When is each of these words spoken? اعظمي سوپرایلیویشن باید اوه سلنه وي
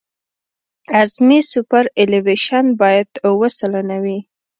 اعظمي 0.97 1.39
سوپرایلیویشن 1.51 2.65
باید 2.81 3.09
اوه 3.27 3.47
سلنه 3.59 3.97
وي 4.03 4.17